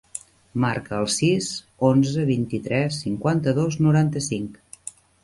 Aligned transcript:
Marca 0.61 0.95
el 1.01 1.09
sis, 1.15 1.49
onze, 1.89 2.23
vint-i-tres, 2.29 2.97
cinquanta-dos, 3.05 3.79
noranta-cinc. 3.89 4.57